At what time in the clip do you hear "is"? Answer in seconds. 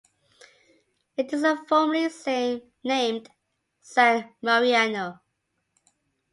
1.31-1.45